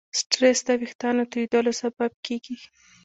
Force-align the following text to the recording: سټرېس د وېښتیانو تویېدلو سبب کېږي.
سټرېس 0.19 0.59
د 0.67 0.69
وېښتیانو 0.79 1.29
تویېدلو 1.31 1.71
سبب 1.81 2.11
کېږي. 2.25 2.57